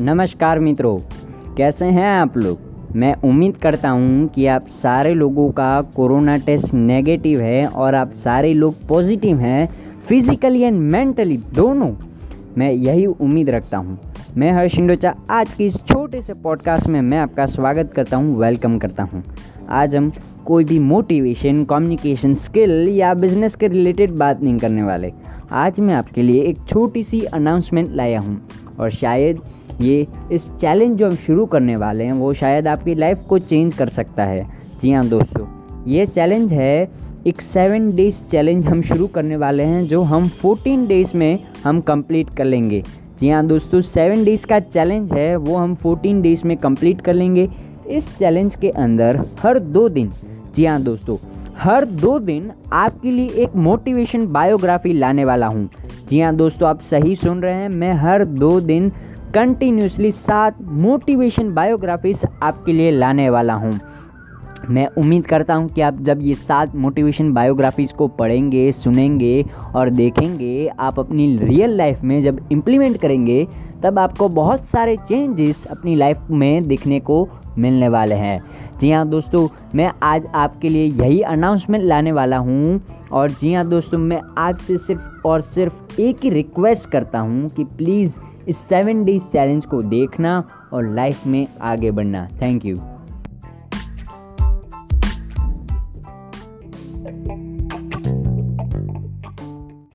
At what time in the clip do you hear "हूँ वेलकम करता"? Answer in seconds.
18.16-19.02